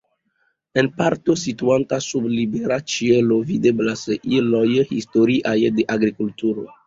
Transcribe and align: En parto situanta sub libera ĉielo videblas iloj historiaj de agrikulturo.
En 0.81 0.87
parto 1.01 1.33
situanta 1.41 1.99
sub 2.05 2.25
libera 2.37 2.79
ĉielo 2.93 3.37
videblas 3.51 4.05
iloj 4.41 4.65
historiaj 4.95 5.57
de 5.79 5.87
agrikulturo. 5.97 6.67